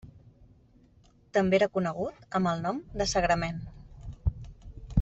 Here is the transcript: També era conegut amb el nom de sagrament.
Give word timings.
També 1.37 1.57
era 1.59 1.67
conegut 1.75 2.25
amb 2.39 2.51
el 2.53 2.65
nom 2.65 2.81
de 3.03 3.09
sagrament. 3.13 3.61